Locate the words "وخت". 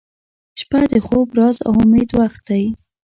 2.19-2.41